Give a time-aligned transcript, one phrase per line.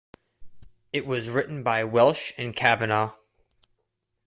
[0.91, 3.11] It was written by Welsh and Cavanagh.